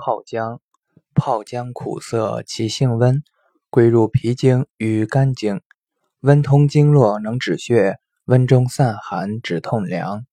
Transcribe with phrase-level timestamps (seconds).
[0.00, 0.60] 泡姜
[1.14, 3.22] 泡姜苦涩其性温
[3.68, 5.60] 归入脾经与肝经。
[6.20, 10.24] 温通经络能止血温中散寒止痛凉。